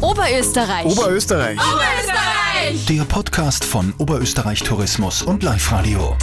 [0.00, 0.86] Oberösterreich.
[0.86, 1.58] Oberösterreich.
[1.58, 2.86] Oberösterreich.
[2.86, 6.16] Der Podcast von Oberösterreich Tourismus und Live Radio.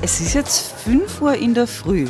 [0.00, 2.06] Es ist jetzt 5 Uhr in der Früh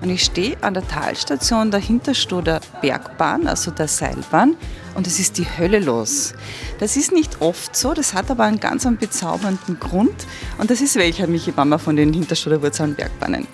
[0.00, 4.56] und ich stehe an der Talstation der Hinterstoder Bergbahn, also der Seilbahn,
[4.94, 6.32] und es ist die Hölle los.
[6.78, 10.26] Das ist nicht oft so, das hat aber einen ganz einen bezaubernden Grund
[10.56, 13.46] und das ist welcher, Michi Bammer von den Hinterstoder Wurzeln Bergbahnen.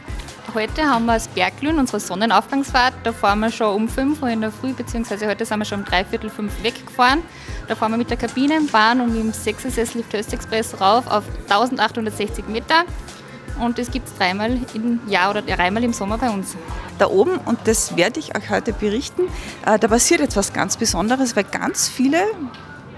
[0.54, 2.94] Heute haben wir das Berglün, unsere Sonnenaufgangsfahrt.
[3.02, 5.80] Da fahren wir schon um 5 Uhr in der Früh, beziehungsweise heute sind wir schon
[5.80, 7.22] um dreiviertel fünf weggefahren.
[7.68, 12.84] Da fahren wir mit der Kabinenbahn und im Sechsersessel Lift Express rauf auf 1860 Meter.
[13.60, 16.56] Und das gibt es dreimal im Jahr oder dreimal im Sommer bei uns.
[16.98, 19.22] Da oben, und das werde ich euch heute berichten,
[19.66, 22.18] äh, da passiert jetzt was ganz Besonderes, weil ganz viele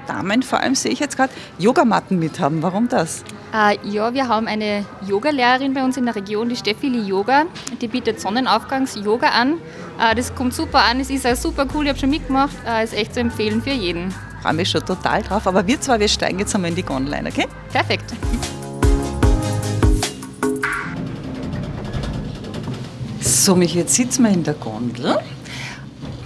[0.09, 2.63] Damen, vor allem sehe ich jetzt gerade, Yogamatten mithaben.
[2.63, 3.23] Warum das?
[3.53, 7.45] Äh, ja, wir haben eine Yogalehrerin bei uns in der Region, die Steffi Yoga.
[7.81, 9.55] Die bietet Sonnenaufgangs-Yoga an.
[10.01, 12.57] Äh, das kommt super an, es ist auch super cool, ich habe schon mitgemacht.
[12.67, 14.09] Äh, ist echt zu empfehlen für jeden.
[14.09, 15.47] Ich freue mich schon total drauf.
[15.47, 17.47] Aber wir zwei, wir steigen jetzt einmal in die Gondel okay?
[17.73, 18.13] Perfekt.
[23.21, 25.19] So, mich jetzt sitzen wir in der Gondel.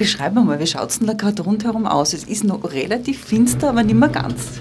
[0.03, 2.13] Beschreib mir mal, wie schaut es denn da gerade rundherum aus?
[2.13, 4.61] Es ist noch relativ finster, aber nicht mehr ganz.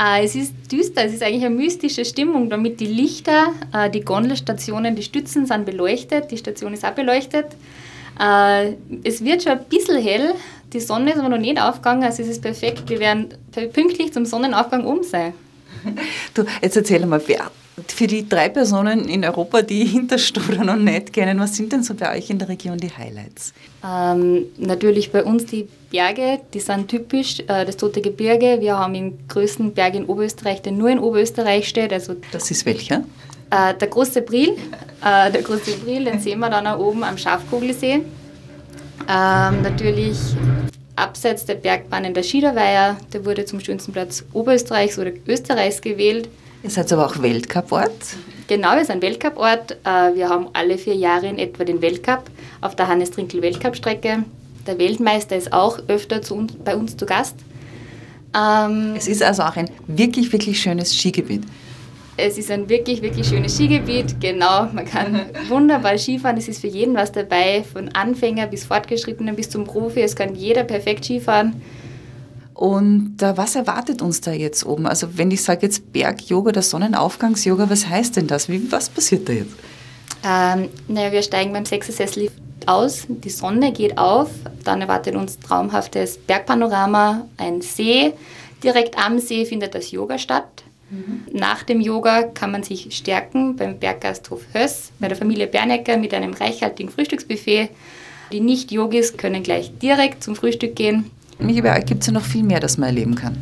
[0.00, 4.00] Äh, es ist düster, es ist eigentlich eine mystische Stimmung, damit die Lichter, äh, die
[4.00, 7.48] Gondelstationen, die Stützen sind beleuchtet, die Station ist auch beleuchtet.
[8.18, 8.72] Äh,
[9.04, 10.32] es wird schon ein bisschen hell,
[10.72, 12.88] die Sonne ist aber noch nicht aufgegangen, also es ist perfekt.
[12.88, 13.28] Wir werden
[13.74, 15.34] pünktlich zum Sonnenaufgang um sein.
[16.32, 17.50] Du, jetzt erzähl mal, wer,
[17.88, 21.94] für die drei Personen in Europa, die Hinterstoder noch nicht kennen, was sind denn so
[21.94, 23.54] bei euch in der Region die Highlights?
[23.84, 28.58] Ähm, natürlich bei uns die Berge, die sind typisch, äh, das Tote Gebirge.
[28.60, 31.92] Wir haben den größten Berg in Oberösterreich, der nur in Oberösterreich steht.
[31.92, 33.04] Also das ist welcher?
[33.50, 34.56] Äh, der große Brill.
[35.04, 38.02] Äh, der große Brill, den sehen wir dann auch oben am Schafkogelsee.
[39.08, 40.18] Ähm, natürlich
[40.96, 46.28] abseits der Bergbahnen der Schiederweiher, der wurde zum schönsten Platz Oberösterreichs oder Österreichs gewählt.
[46.62, 47.90] Ihr seid aber auch Weltcuport?
[48.46, 49.72] Genau, wir sind Weltcuport.
[49.84, 52.30] Äh, wir haben alle vier Jahre in etwa den Weltcup
[52.60, 54.24] auf der Hannes Trinkel Weltcup-Strecke.
[54.66, 57.34] Der Weltmeister ist auch öfter zu uns, bei uns zu Gast.
[58.36, 61.42] Ähm, es ist also auch ein wirklich, wirklich schönes Skigebiet.
[62.16, 64.68] Es ist ein wirklich, wirklich schönes Skigebiet, genau.
[64.72, 66.36] Man kann wunderbar Skifahren.
[66.36, 70.00] Es ist für jeden was dabei, von Anfänger bis Fortgeschrittenen bis zum Profi.
[70.00, 71.60] Es kann jeder perfekt Skifahren.
[72.54, 74.86] Und äh, was erwartet uns da jetzt oben?
[74.86, 78.48] Also wenn ich sage jetzt Berg-Yoga oder Sonnenaufgangs-Yoga, was heißt denn das?
[78.48, 79.54] Wie, was passiert da jetzt?
[80.24, 82.30] Ähm, naja, wir steigen beim Sechser-Sessel
[82.66, 84.30] aus, die Sonne geht auf,
[84.64, 88.12] dann erwartet uns traumhaftes Bergpanorama, ein See.
[88.62, 90.62] Direkt am See findet das Yoga statt.
[90.90, 91.22] Mhm.
[91.32, 96.14] Nach dem Yoga kann man sich stärken beim Berggasthof Höss, bei der Familie Bernecker mit
[96.14, 97.70] einem reichhaltigen Frühstücksbuffet.
[98.30, 101.10] Die Nicht-Yogis können gleich direkt zum Frühstück gehen.
[101.38, 103.36] Michi, bei euch gibt es ja noch viel mehr, das man erleben kann.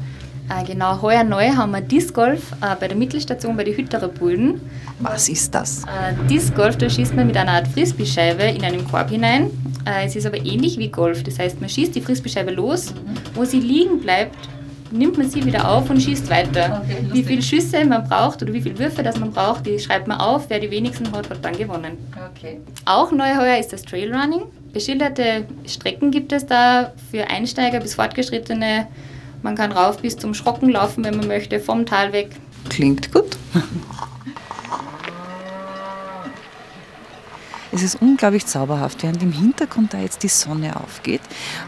[0.48, 4.08] Äh, genau, heuer neu haben wir Disc Golf äh, bei der Mittelstation bei den Hütterer
[4.08, 4.60] Bullen.
[4.98, 5.84] Was ist das?
[5.84, 9.50] Äh, Disc Golf, da schießt man mit einer Art Frisbee-Scheibe in einen Korb hinein.
[10.04, 12.92] Es ist aber ähnlich wie Golf, das heißt, man schießt die Frisbee-Scheibe los,
[13.34, 14.36] wo sie liegen bleibt,
[14.90, 16.82] nimmt man sie wieder auf und schießt weiter.
[16.84, 20.06] Okay, wie viele Schüsse man braucht oder wie viele Würfe das man braucht, die schreibt
[20.06, 20.50] man auf.
[20.50, 21.96] Wer die wenigsten hat, hat dann gewonnen.
[22.36, 22.60] Okay.
[22.84, 24.42] Auch neu heuer ist das Trailrunning.
[24.72, 28.86] Beschilderte Strecken gibt es da für Einsteiger bis Fortgeschrittene.
[29.42, 32.30] Man kann rauf bis zum Schrocken laufen, wenn man möchte, vom Tal weg.
[32.68, 33.36] Klingt gut.
[37.72, 41.20] Es ist unglaublich zauberhaft, während im Hintergrund da jetzt die Sonne aufgeht.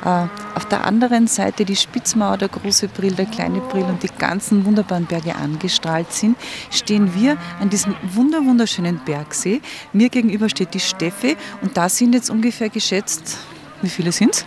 [0.05, 0.27] Äh,
[0.57, 4.65] auf der anderen Seite die Spitzmauer, der große Brill, der kleine Brill und die ganzen
[4.65, 6.37] wunderbaren Berge angestrahlt sind,
[6.71, 9.61] stehen wir an diesem wunder wunderschönen Bergsee.
[9.93, 13.39] Mir gegenüber steht die Steffi und da sind jetzt ungefähr geschätzt,
[13.81, 14.47] wie viele sind es?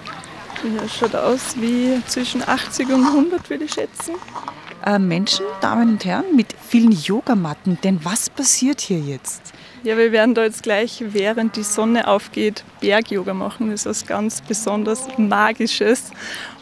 [0.63, 4.15] Ja, schaut aus wie zwischen 80 und 100, würde ich schätzen.
[4.85, 7.77] Äh, Menschen, Damen und Herren, mit vielen Yogamatten.
[7.83, 9.54] Denn was passiert hier jetzt?
[9.85, 13.69] Ja, wir werden da jetzt gleich, während die Sonne aufgeht, Berg-Yoga machen.
[13.69, 16.09] Das ist was ganz besonders Magisches.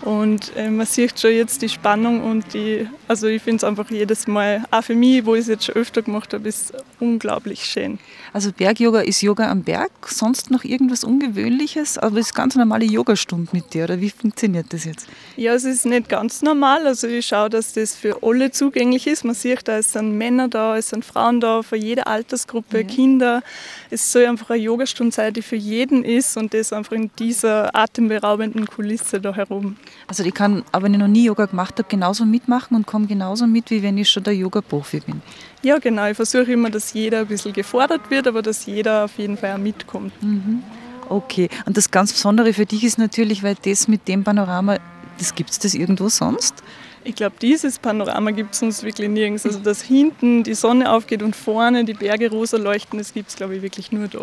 [0.03, 3.89] Und äh, man sieht schon jetzt die Spannung und die, also ich finde es einfach
[3.89, 7.63] jedes Mal, auch für mich, wo ich es jetzt schon öfter gemacht habe, ist unglaublich
[7.63, 8.00] schön.
[8.33, 12.83] Also Berg-Yoga ist Yoga am Berg, sonst noch irgendwas Ungewöhnliches, aber es ist ganz normale
[12.83, 15.07] Yogastunde mit dir, oder wie funktioniert das jetzt?
[15.38, 19.23] Ja, es ist nicht ganz normal, also ich schaue, dass das für alle zugänglich ist.
[19.23, 22.88] Man sieht, da sind Männer da, es sind Frauen da, für jede Altersgruppe, mhm.
[22.88, 23.44] Kinder.
[23.89, 27.73] Es soll einfach eine Yogastunde sein, die für jeden ist und das einfach in dieser
[27.73, 29.77] atemberaubenden Kulisse da herum.
[30.07, 33.07] Also ich kann, aber wenn ich noch nie Yoga gemacht habe, genauso mitmachen und komme
[33.07, 35.22] genauso mit, wie wenn ich schon der Yoga-Profi bin.
[35.62, 36.07] Ja, genau.
[36.07, 39.54] Ich versuche immer, dass jeder ein bisschen gefordert wird, aber dass jeder auf jeden Fall
[39.54, 40.12] auch mitkommt.
[40.22, 40.63] Mhm.
[41.10, 41.50] Okay.
[41.66, 44.78] Und das ganz Besondere für dich ist natürlich, weil das mit dem Panorama
[45.18, 46.63] Das gibt es das irgendwo sonst?
[47.05, 49.45] Ich glaube, dieses Panorama gibt es sonst wirklich nirgends.
[49.45, 53.35] Also, dass hinten die Sonne aufgeht und vorne die Berge rosa leuchten, das gibt es,
[53.35, 54.21] glaube ich, wirklich nur da.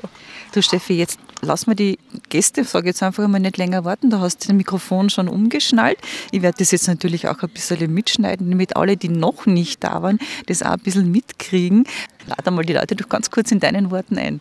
[0.53, 1.99] Du Steffi, jetzt lass mal die
[2.29, 4.11] Gäste, sage jetzt einfach mal nicht länger warten.
[4.11, 5.99] Du hast das Mikrofon schon umgeschnallt.
[6.31, 10.03] Ich werde das jetzt natürlich auch ein bisschen mitschneiden, damit alle, die noch nicht da
[10.03, 11.85] waren, das auch ein bisschen mitkriegen.
[12.27, 14.41] Lade mal die Leute doch ganz kurz in deinen Worten ein.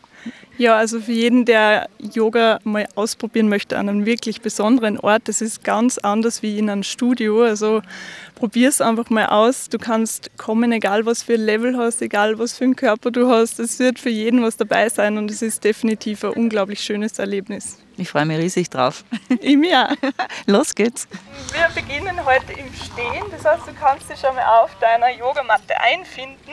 [0.59, 5.39] Ja, also für jeden, der Yoga mal ausprobieren möchte an einem wirklich besonderen Ort, das
[5.39, 7.43] ist ganz anders wie in einem Studio.
[7.43, 7.81] Also
[8.35, 9.69] probier es einfach mal aus.
[9.69, 13.29] Du kannst kommen, egal was für ein Level hast, egal was für einen Körper du
[13.29, 13.57] hast.
[13.59, 17.77] Es wird für jeden was dabei sein und es ist definitiv ein unglaublich schönes Erlebnis.
[17.95, 19.05] Ich freue mich riesig drauf.
[19.39, 19.95] Ich mir.
[20.45, 21.07] Los geht's.
[21.53, 23.23] Wir beginnen heute im Stehen.
[23.31, 26.51] Das heißt, du kannst dich schon mal auf deiner Yogamatte einfinden.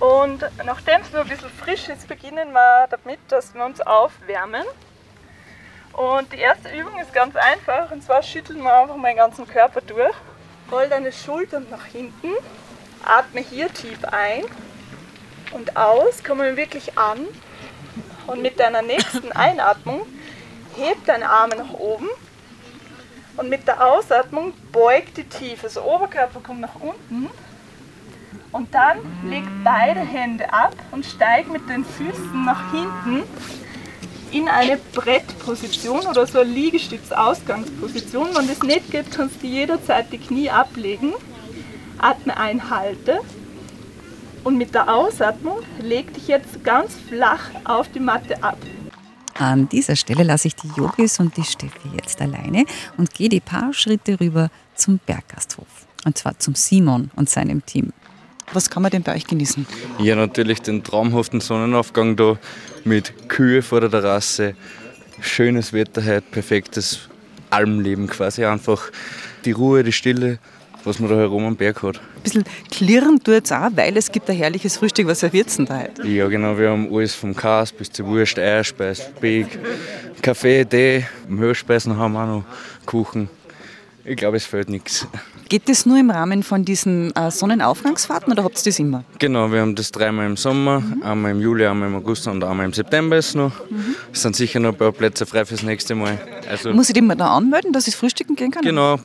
[0.00, 4.64] Und nachdem es nur ein bisschen frisch ist, beginnen wir damit, dass wir uns aufwärmen.
[5.92, 9.46] Und die erste Übung ist ganz einfach, und zwar schütteln wir einfach mal den ganzen
[9.46, 10.14] Körper durch.
[10.72, 12.30] Roll deine Schultern nach hinten,
[13.04, 14.44] atme hier tief ein
[15.52, 17.26] und aus, komme wirklich an.
[18.26, 20.06] Und mit deiner nächsten Einatmung
[20.76, 22.08] heb deine Arme nach oben
[23.36, 25.62] und mit der Ausatmung beug die tief.
[25.62, 27.30] Also Oberkörper kommt nach unten
[28.54, 28.98] und dann
[29.28, 33.24] leg beide Hände ab und steig mit den Füßen nach hinten
[34.30, 38.28] in eine Brettposition oder so eine Liegestütz-Ausgangsposition.
[38.34, 41.14] Wenn das nicht geht, kannst du jederzeit die Knie ablegen.
[41.98, 43.20] Atme ein, halte.
[44.44, 48.58] Und mit der Ausatmung leg dich jetzt ganz flach auf die Matte ab.
[49.36, 52.66] An dieser Stelle lasse ich die Yogis und die Steffi jetzt alleine
[52.96, 55.88] und gehe die paar Schritte rüber zum Berggasthof.
[56.04, 57.92] Und zwar zum Simon und seinem Team.
[58.52, 59.66] Was kann man denn bei euch genießen?
[59.98, 62.38] Ja, natürlich den traumhaften Sonnenaufgang da
[62.84, 64.54] mit Kühe vor der Terrasse.
[65.20, 67.08] Schönes Wetter heute, perfektes
[67.50, 68.44] Almleben quasi.
[68.44, 68.90] Einfach
[69.44, 70.38] die Ruhe, die Stille,
[70.84, 71.96] was man da herum am Berg hat.
[71.96, 75.06] Ein bisschen klirren tut es auch, weil es gibt ein herrliches Frühstück.
[75.06, 76.06] Was serviert denn da heute?
[76.06, 76.58] Ja, genau.
[76.58, 79.58] Wir haben alles vom Kas bis zur Wurst, Eierspeis, Speck,
[80.22, 81.06] Kaffee, Tee.
[81.28, 82.44] Hörspeisen haben wir auch noch
[82.86, 83.28] Kuchen.
[84.06, 85.06] Ich glaube, es fehlt nichts.
[85.48, 89.04] Geht das nur im Rahmen von diesen äh, Sonnenaufgangsfahrten oder habt ihr das immer?
[89.18, 91.02] Genau, wir haben das dreimal im Sommer, mhm.
[91.02, 93.52] einmal im Juli, einmal im August und einmal im September ist noch.
[93.70, 93.94] Mhm.
[94.12, 96.18] Es sind sicher noch ein paar Plätze frei fürs nächste Mal.
[96.48, 98.62] Also Muss ich den mal da anmelden, dass ich frühstücken gehen kann?
[98.62, 98.98] Genau,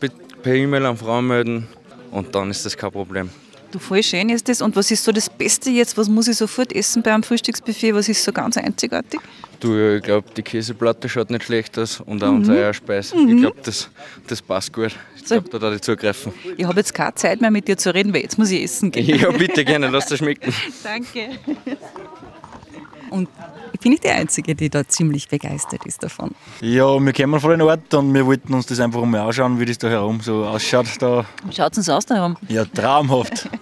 [0.44, 1.68] per E-Mail an Frau melden
[2.12, 3.30] und dann ist das kein Problem.
[3.72, 4.62] Du, voll schön ist das.
[4.62, 5.98] Und was ist so das Beste jetzt?
[5.98, 7.94] Was muss ich sofort essen bei einem Frühstücksbuffet?
[7.94, 9.20] Was ist so ganz einzigartig?
[9.60, 12.38] Du, ich glaube, die Käseplatte schaut nicht schlecht aus und auch mhm.
[12.38, 13.14] unser Eierspeis.
[13.14, 13.30] Mhm.
[13.30, 13.90] Ich glaube, das,
[14.28, 14.96] das passt gut.
[15.18, 16.34] Ich glaube, da darf ich zugreifen.
[16.58, 18.90] Ich habe jetzt keine Zeit mehr mit dir zu reden, weil jetzt muss ich essen
[18.92, 19.20] gehen.
[19.20, 20.52] Ja, bitte gerne, lass das schmecken.
[20.84, 21.30] Danke.
[23.12, 23.30] Und
[23.80, 26.32] bin nicht die Einzige, die da ziemlich begeistert ist davon.
[26.62, 29.66] Ja, wir kommen von den Ort und wir wollten uns das einfach mal anschauen, wie
[29.66, 30.88] das da herum so ausschaut.
[31.00, 31.26] Da.
[31.46, 32.38] Wie schaut es aus da herum?
[32.48, 33.50] Ja, traumhaft.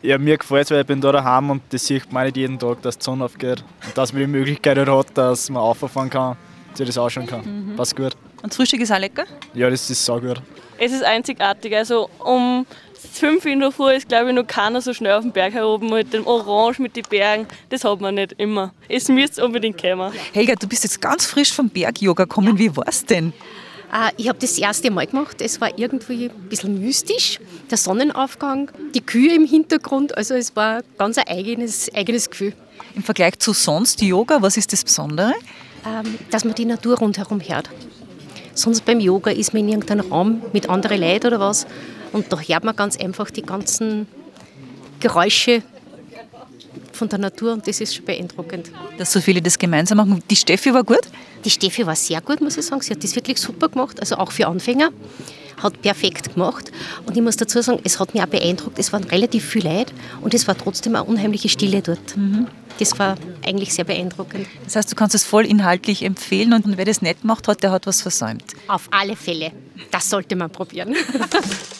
[0.00, 2.56] Ja, mir gefällt es, weil ich bin da daheim und das sieht man nicht jeden
[2.56, 3.64] Tag, dass die Sonne aufgeht.
[3.84, 6.36] Und dass man die Möglichkeit hat, dass man auffahren kann,
[6.74, 7.72] sich das anschauen kann.
[7.72, 7.76] Mhm.
[7.76, 8.16] Passt gut.
[8.40, 9.24] Und das Frühstück ist auch lecker?
[9.54, 10.40] Ja, das ist sau gut.
[10.78, 11.74] Es ist einzigartig.
[11.74, 12.64] Also um
[12.98, 15.90] 5 in der Früh ist, glaube ich, noch keiner so schnell auf dem Berg heroben
[15.90, 17.46] mit dem Orange, mit den Bergen.
[17.68, 18.72] Das hat man nicht immer.
[18.88, 20.12] Es müsste unbedingt kommen.
[20.32, 22.56] Helga, du bist jetzt ganz frisch vom Berg-Yoga gekommen.
[22.56, 22.58] Ja.
[22.58, 23.32] Wie war es denn?
[23.92, 25.40] Äh, ich habe das erste Mal gemacht.
[25.40, 27.38] Es war irgendwie ein bisschen mystisch.
[27.70, 30.16] Der Sonnenaufgang, die Kühe im Hintergrund.
[30.16, 32.52] Also es war ganz ein eigenes, eigenes Gefühl.
[32.94, 35.34] Im Vergleich zu sonst Yoga, was ist das Besondere?
[35.86, 37.70] Ähm, dass man die Natur rundherum hört.
[38.54, 41.66] Sonst beim Yoga ist man in irgendeinem Raum mit anderen Leuten oder was.
[42.12, 44.06] Und da hört man ganz einfach die ganzen
[45.00, 45.62] Geräusche
[46.98, 48.70] von der Natur und das ist schon beeindruckend.
[48.98, 50.22] Dass so viele das gemeinsam machen.
[50.28, 51.02] Die Steffi war gut?
[51.44, 52.82] Die Steffi war sehr gut, muss ich sagen.
[52.82, 54.90] Sie hat das wirklich super gemacht, also auch für Anfänger.
[55.62, 56.70] Hat perfekt gemacht.
[57.06, 58.78] Und ich muss dazu sagen, es hat mich auch beeindruckt.
[58.78, 62.16] Es waren relativ viele Leute und es war trotzdem eine unheimliche Stille dort.
[62.16, 62.46] Mhm.
[62.78, 64.46] Das war eigentlich sehr beeindruckend.
[64.64, 67.72] Das heißt, du kannst es voll inhaltlich empfehlen und wer das nicht gemacht hat, der
[67.72, 68.44] hat was versäumt.
[68.68, 69.52] Auf alle Fälle.
[69.90, 70.94] Das sollte man probieren.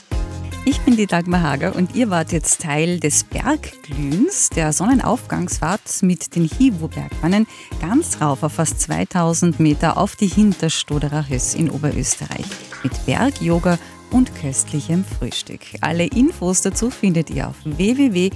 [0.68, 6.36] Ich bin die Dagmar Hager und ihr wart jetzt Teil des Bergglühens, der Sonnenaufgangsfahrt mit
[6.36, 7.46] den Hivu-Bergmannen
[7.80, 12.44] ganz rauf auf fast 2000 Meter auf die Hinterstoderer Höss in Oberösterreich
[12.82, 13.78] mit Berg-Yoga
[14.10, 15.60] und köstlichem Frühstück.
[15.80, 18.30] Alle Infos dazu findet ihr auf www.hivu.at.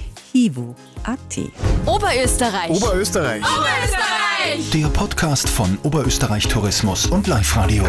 [1.85, 2.71] Oberösterreich.
[2.71, 3.43] Oberösterreich.
[3.43, 4.71] Oberösterreich.
[4.73, 7.85] Der Podcast von Oberösterreich Tourismus und Live Radio.